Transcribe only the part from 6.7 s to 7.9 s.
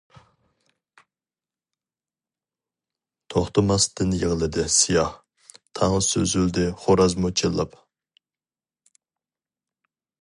خورازمۇ چىللاپ.